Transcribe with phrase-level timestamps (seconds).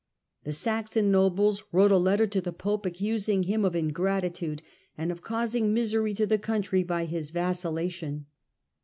[0.45, 4.63] The Saxon nobles wrote a letter to the pope accusing him of ingratitude,
[4.97, 8.25] and of causing misery to the country by his vacillation.